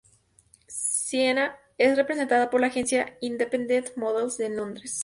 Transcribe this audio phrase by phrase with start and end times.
[0.67, 4.99] Sienna es representada por la agencia Independent Models en Londres.